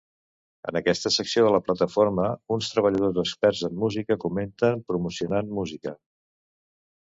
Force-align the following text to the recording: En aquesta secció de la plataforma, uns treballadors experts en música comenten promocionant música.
En 0.69 0.77
aquesta 0.79 1.11
secció 1.15 1.43
de 1.47 1.51
la 1.55 1.59
plataforma, 1.67 2.25
uns 2.57 2.71
treballadors 2.73 3.19
experts 3.25 3.63
en 3.69 3.77
música 3.85 4.19
comenten 4.27 4.83
promocionant 4.91 5.55
música. 5.61 5.97